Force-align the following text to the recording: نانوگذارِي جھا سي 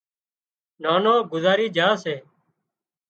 نانوگذارِي 0.83 1.67
جھا 1.75 1.89
سي 2.01 2.15